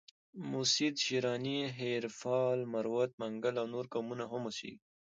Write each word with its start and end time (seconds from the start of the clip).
مسید، 0.51 0.95
شیراني، 1.03 1.59
هیریپال، 1.79 2.59
مروت، 2.73 3.11
منگل 3.21 3.55
او 3.61 3.67
نور 3.73 3.85
قومونه 3.93 4.25
هم 4.31 4.43
اوسیږي. 4.47 4.77